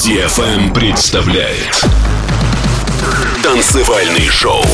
[0.00, 1.84] DFM представляет
[3.42, 4.64] Танцевальный шоу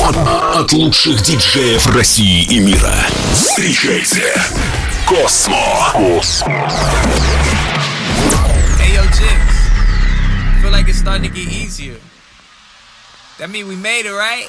[0.55, 2.95] от лучших диджеев России и мира.
[3.33, 4.41] Встречайте
[5.05, 5.93] Космо.
[8.79, 9.57] Hey, yo, Jigs.
[10.63, 11.99] Feel like it's starting to get easier.
[13.39, 14.49] That mean we made it, right?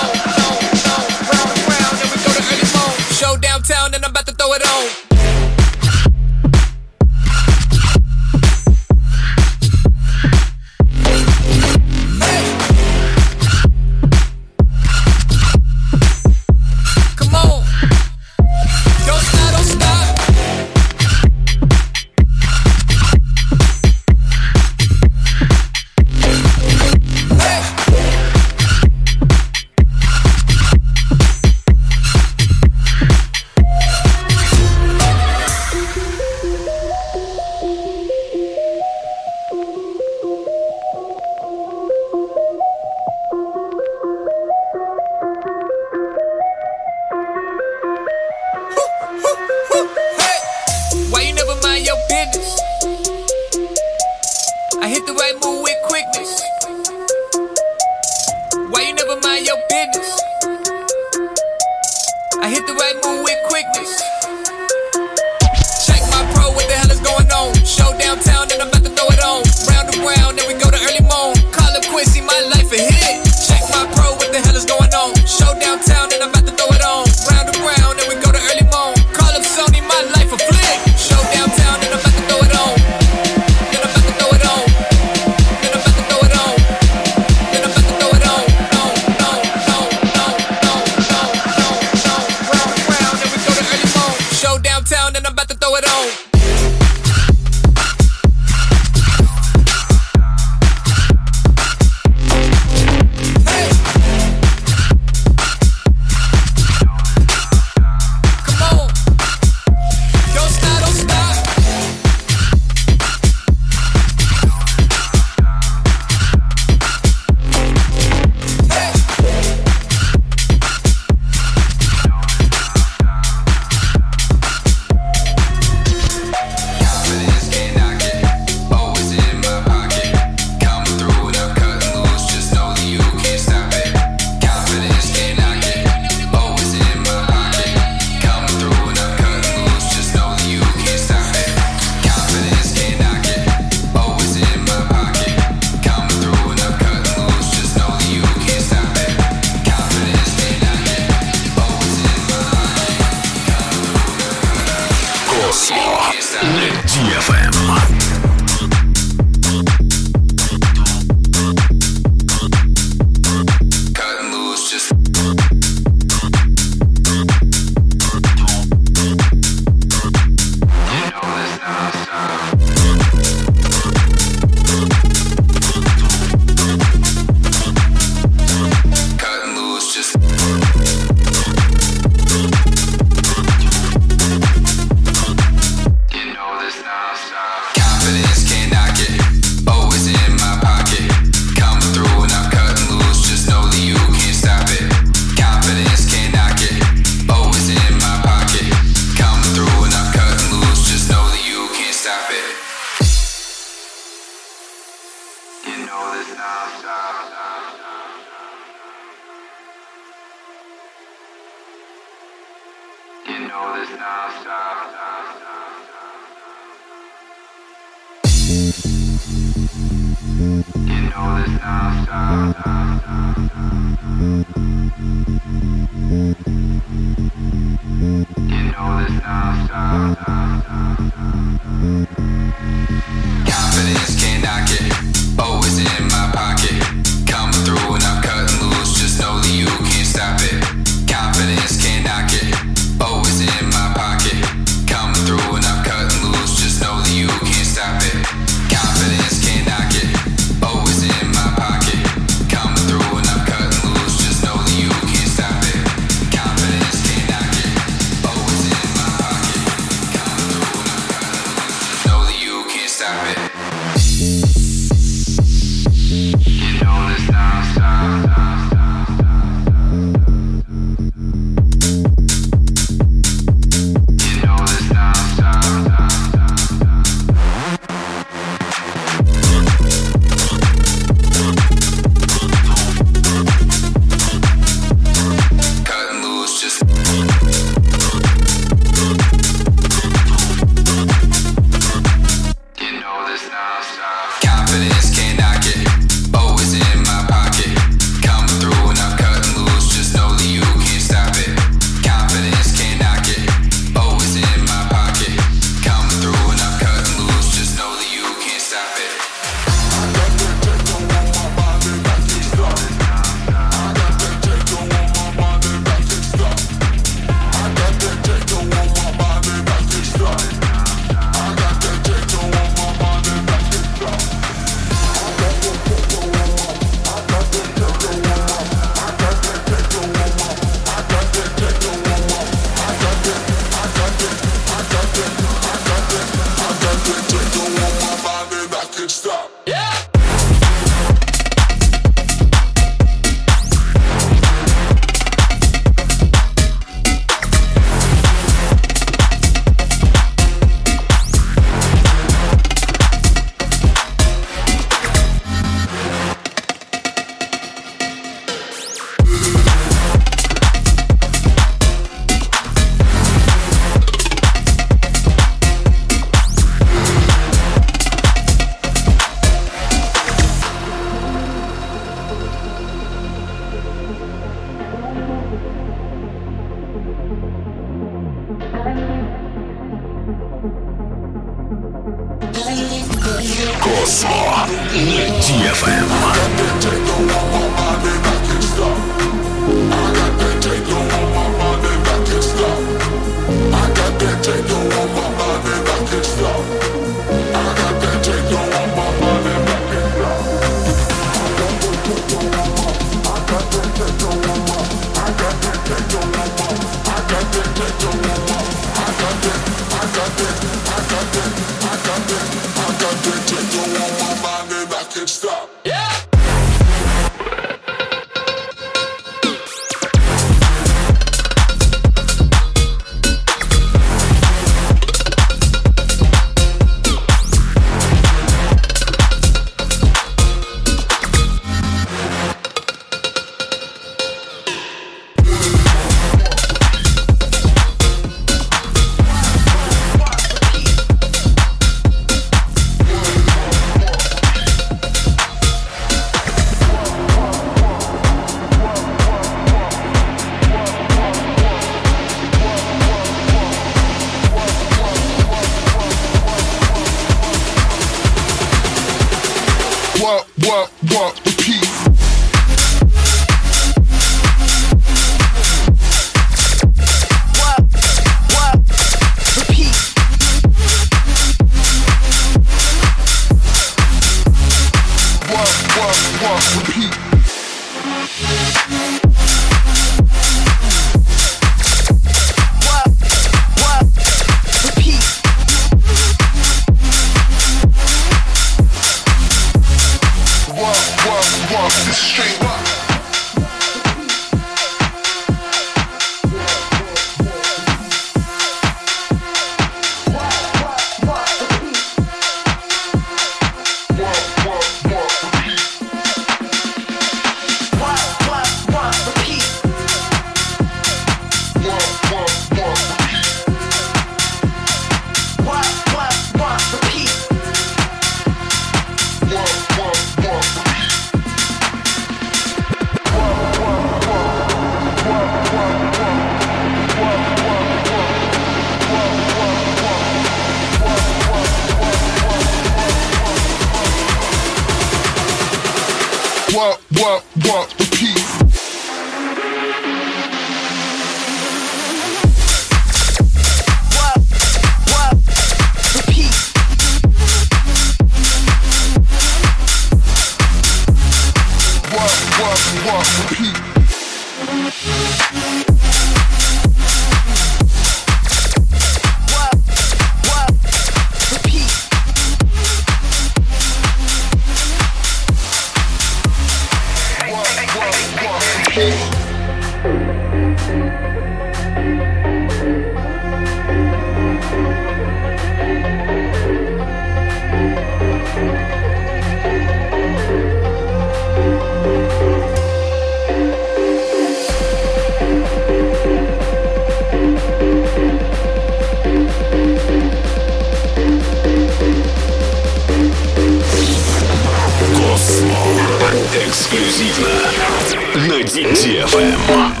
[598.81, 600.00] Кити.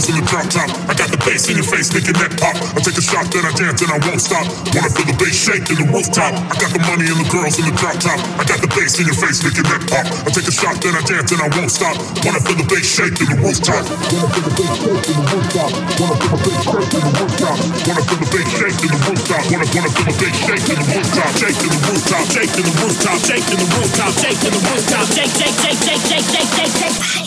[0.00, 2.56] bones in drop top, I got the bass in your face, make your neck pop.
[2.56, 4.46] I take a shot, then I dance, and I won't stop.
[4.72, 6.32] Wanna feel the bass shake in the rooftop.
[6.32, 8.20] I got the money and the girls in the drop top.
[8.40, 10.06] I got the bass in your face, make your neck pop.
[10.24, 11.96] I take a shot, then I dance, and I won't stop.
[12.24, 13.84] Wanna feel the bass shake in the rooftop.
[13.84, 15.70] Wanna feel the bass shake in the rooftop.
[16.00, 17.58] Wanna feel the bass shake in the rooftop.
[17.84, 19.42] Wanna feel the bass shake in the rooftop.
[19.52, 21.30] Wanna wanna feel the bass shake in the rooftop.
[21.36, 22.24] Shake in the rooftop.
[22.30, 23.18] Shake in the rooftop.
[23.20, 24.12] Shake in the rooftop.
[24.16, 25.04] Shake in the rooftop.
[25.12, 27.19] Shake shake shake shake shake shake shake shake.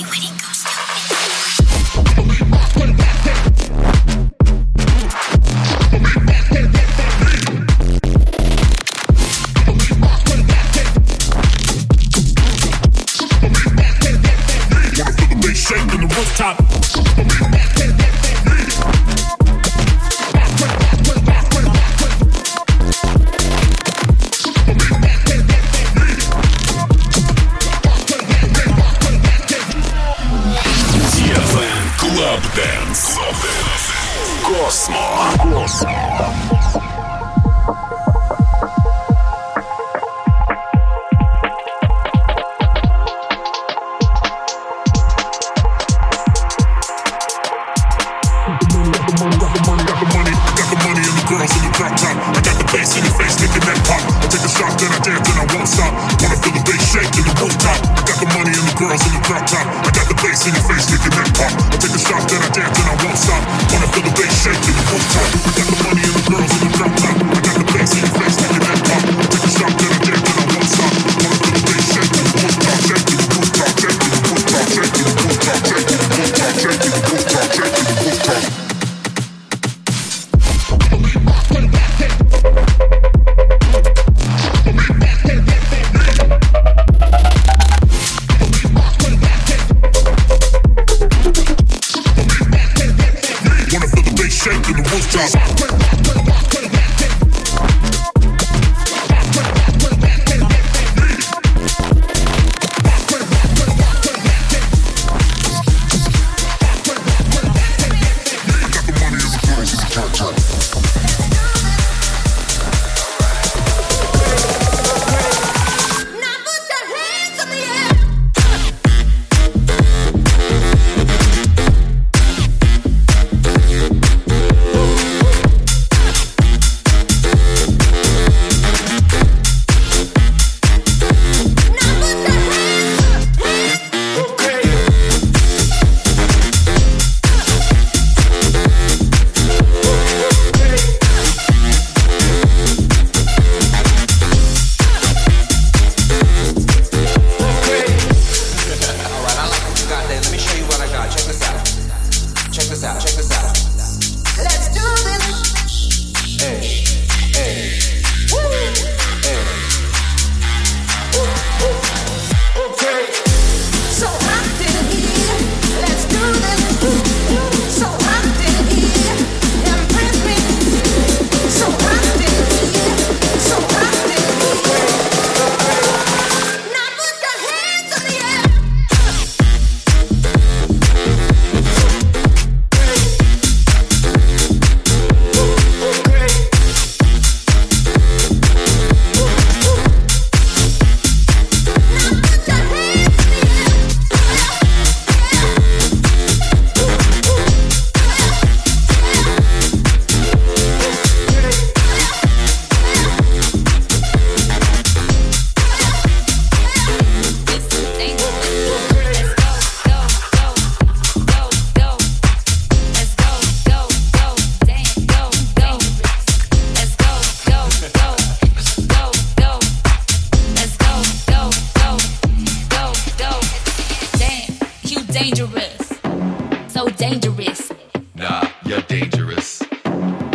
[227.33, 227.71] Dangerous.
[228.15, 229.63] Nah, you're dangerous.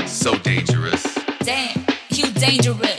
[0.07, 1.19] So dangerous.
[1.41, 2.98] Damn, you dangerous.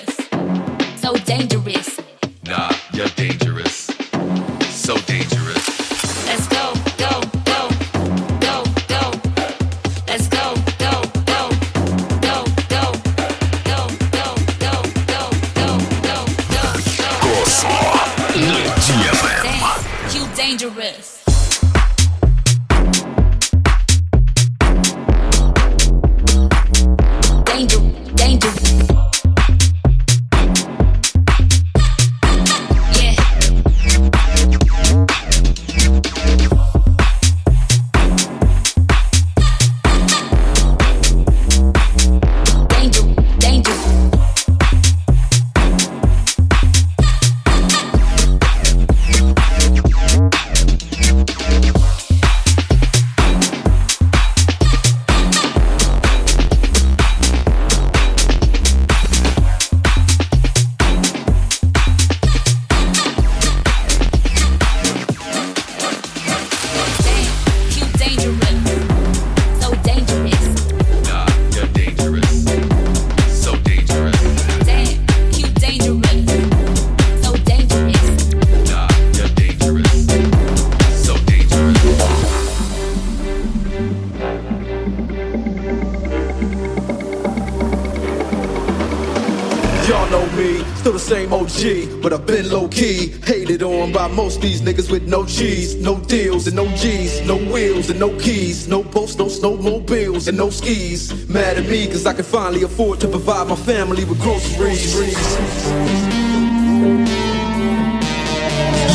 [97.99, 101.11] No keys, no boats, no snowmobiles and no skis.
[101.27, 104.95] Mad at me cause I can finally afford to provide my family with groceries.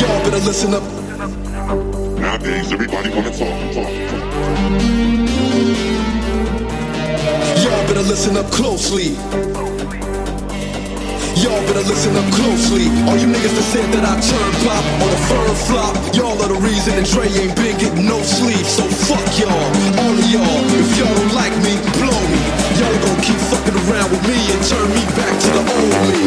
[0.00, 0.82] Y'all better listen up.
[2.18, 4.24] Nowadays, everybody wanna talk, talk, talk.
[7.62, 9.73] Y'all better listen up closely.
[11.42, 12.86] Y'all better listen up closely.
[13.10, 16.50] All you niggas that said that I turn pop on a firm flop, y'all are
[16.50, 18.64] the reason that Dre ain't been getting no sleep.
[18.64, 20.62] So fuck y'all, all of y'all.
[20.78, 22.40] If y'all don't like me, blow me.
[22.78, 26.22] Y'all gon' keep fucking around with me and turn me back to the old me.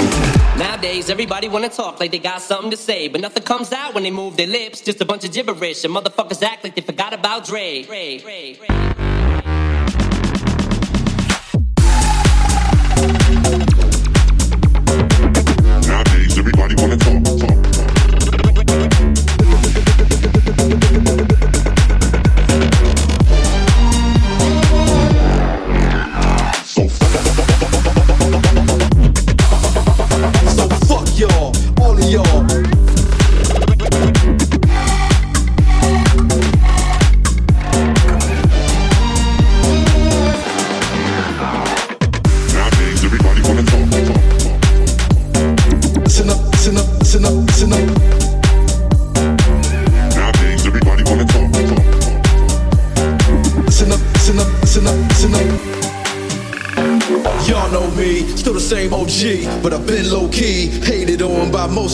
[0.60, 4.04] Nowadays, everybody wanna talk like they got something to say, but nothing comes out when
[4.04, 4.82] they move their lips.
[4.82, 7.84] Just a bunch of gibberish, and motherfuckers act like they forgot about Dre.
[7.84, 9.27] Dre, Dre, Dre.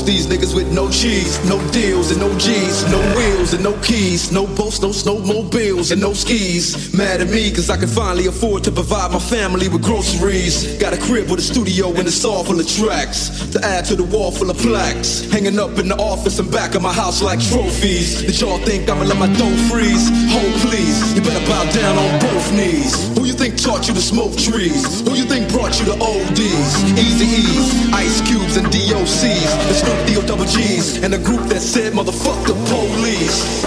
[0.03, 3.73] Most these niggas with no cheese, no deals and no G's, no wheels and no
[3.81, 6.93] keys, no boats, no snowmobiles and no skis.
[6.93, 10.77] Mad at me cause I can finally afford to provide my family with groceries.
[10.77, 13.95] Got a crib with a studio and it's all full of tracks to add to
[13.95, 15.29] the wall full of plaques.
[15.31, 18.21] Hanging up in the office and back of my house like trophies.
[18.21, 20.09] Did y'all think I'ma let my dough freeze?
[20.31, 22.93] Hold please, you better bow down on both knees.
[23.17, 25.01] Who you think taught you to smoke trees?
[25.01, 26.69] Who you think brought you to ODs?
[26.97, 31.61] Easy E's, Ice Cubes and DOCs, the Snoop D-O double G's, and the group that
[31.61, 33.63] said, motherfuck the police.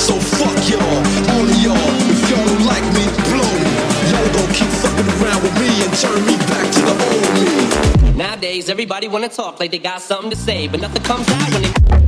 [0.00, 0.80] So fuck y'all,
[1.30, 1.92] all of y'all.
[2.10, 3.72] If y'all don't like me, blow me.
[4.10, 7.09] Y'all gon' keep fucking around with me and turn me back to the old.
[8.20, 11.62] Nowadays, everybody wanna talk like they got something to say, but nothing comes out when
[11.62, 11.99] they.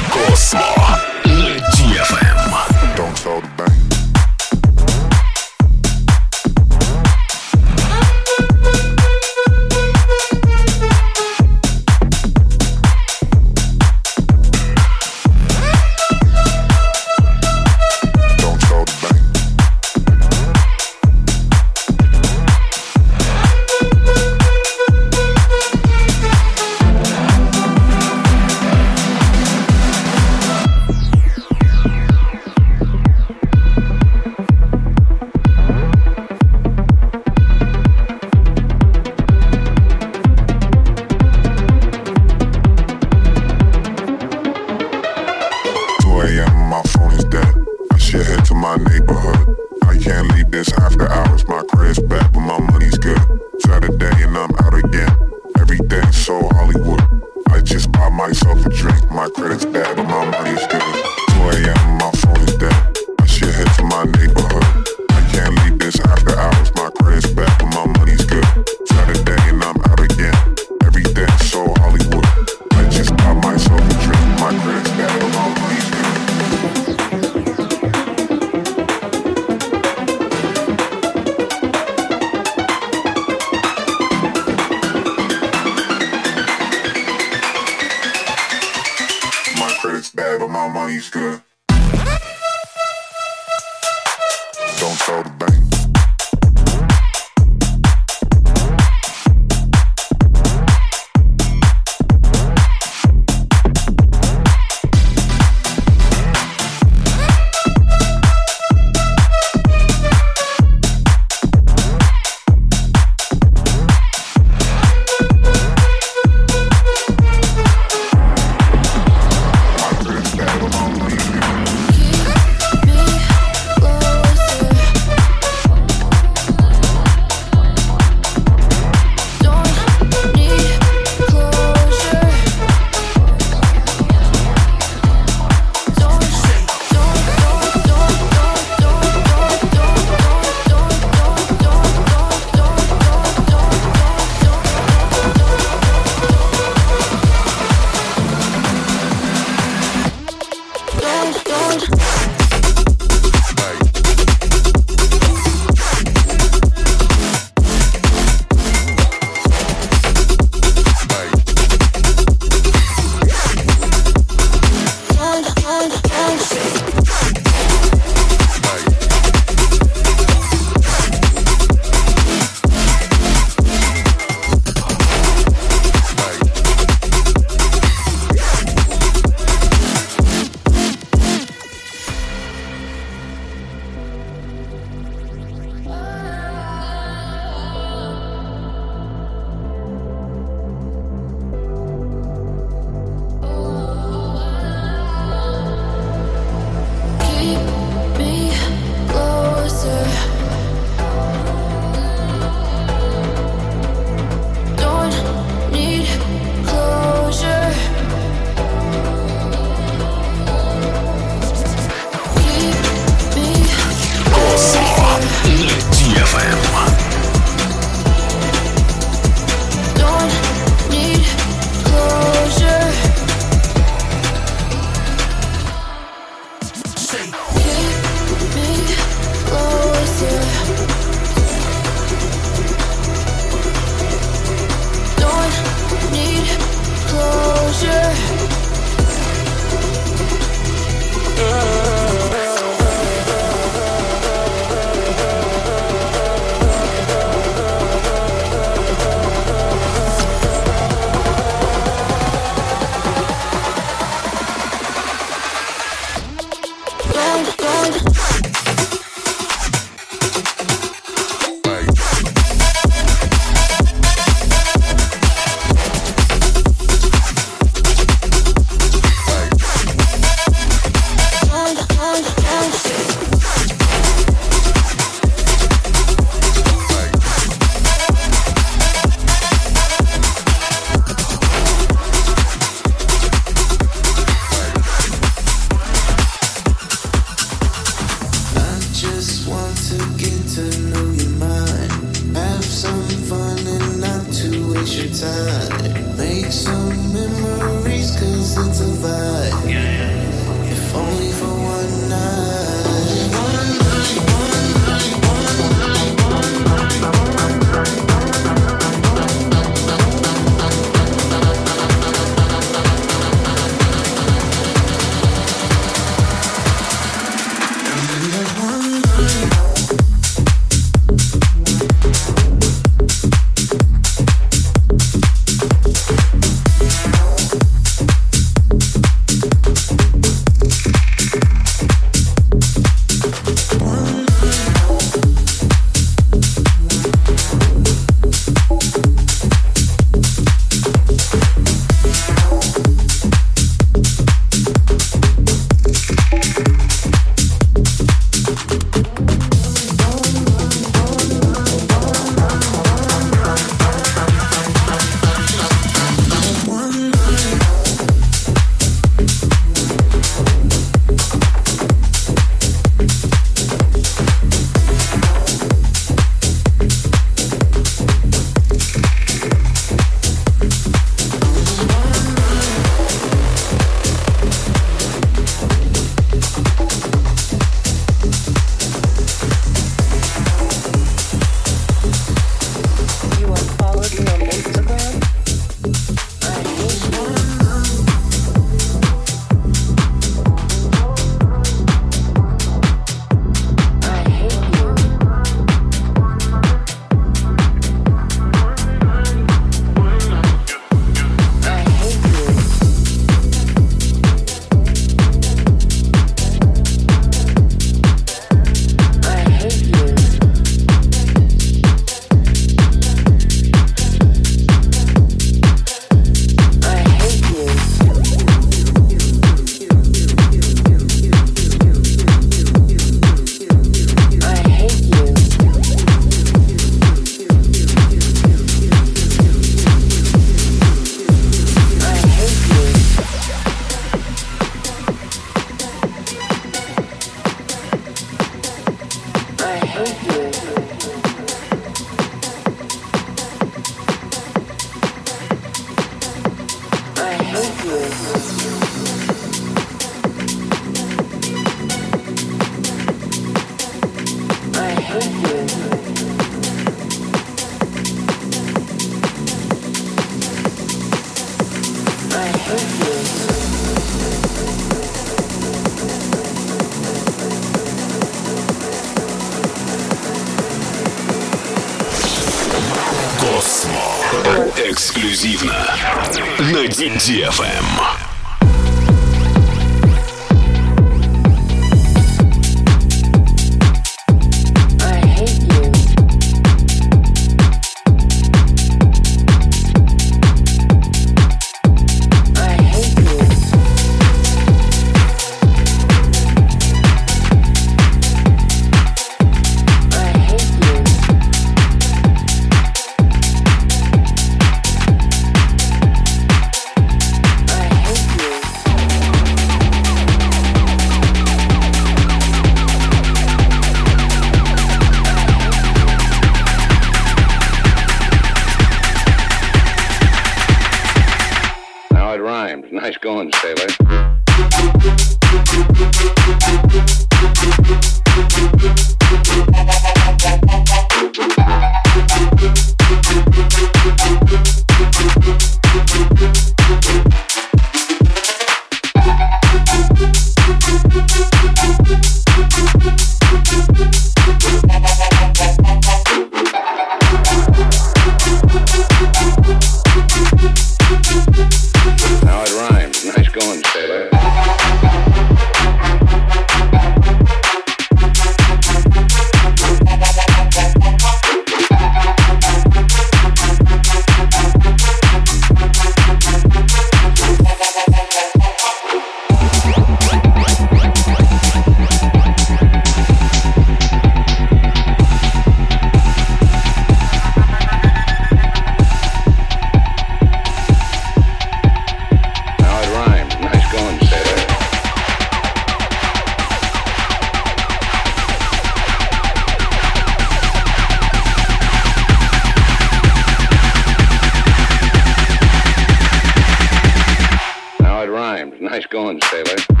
[599.88, 600.00] Thank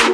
[0.00, 0.11] you.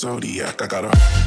[0.00, 0.62] Zodiac.
[0.62, 1.19] I got a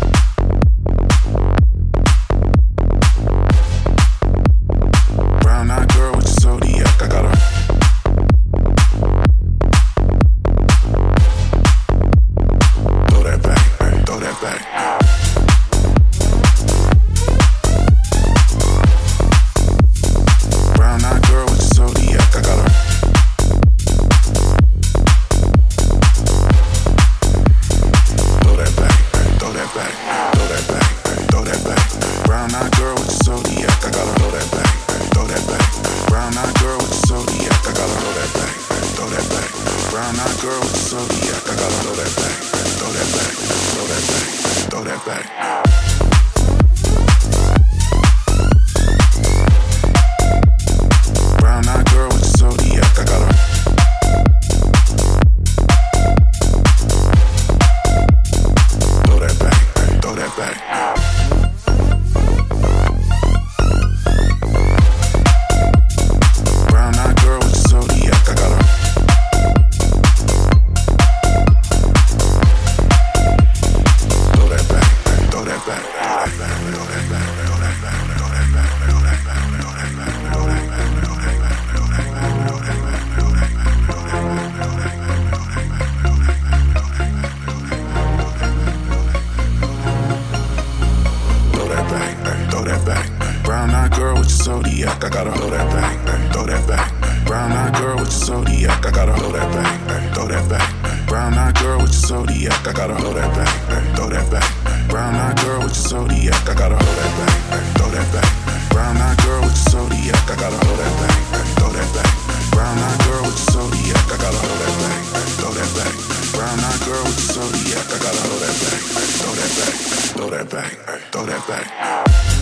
[94.53, 95.97] zodiac, I gotta hold that back,
[96.31, 96.93] throw that back.
[97.25, 100.69] Brown eyed girl with your zodiac, I gotta hold that back, throw that back.
[101.07, 103.49] Brown eyed girl with your zodiac, I gotta hold that back,
[103.95, 104.45] throw that back.
[104.89, 107.33] Brown eyed girl with your zodiac, I gotta hold that back,
[107.77, 108.29] throw that back.
[108.69, 111.17] Brown eyed girl with your zodiac, I gotta hold that back,
[111.57, 112.11] throw that back.
[112.53, 115.01] Brown eyed girl with your zodiac, I gotta hold that back,
[115.41, 115.93] throw that back.
[116.37, 118.81] Brown eyed girl with your zodiac, I gotta hold that back,
[119.17, 119.73] throw that back,
[120.13, 120.71] throw that back,
[121.09, 122.32] throw that back.